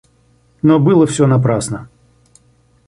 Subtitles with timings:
[0.63, 1.87] Но было всё напрасно.